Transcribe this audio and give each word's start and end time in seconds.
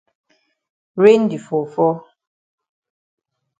Rain 1.01 1.21
di 1.29 1.39
fall 1.45 1.67
fall. 1.73 1.99